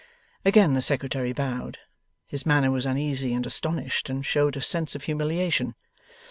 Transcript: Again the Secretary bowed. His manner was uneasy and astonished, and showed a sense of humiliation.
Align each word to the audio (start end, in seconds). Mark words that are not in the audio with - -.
Again 0.43 0.73
the 0.73 0.81
Secretary 0.81 1.31
bowed. 1.31 1.77
His 2.25 2.43
manner 2.43 2.71
was 2.71 2.87
uneasy 2.87 3.35
and 3.35 3.45
astonished, 3.45 4.09
and 4.09 4.25
showed 4.25 4.57
a 4.57 4.61
sense 4.61 4.95
of 4.95 5.03
humiliation. 5.03 5.75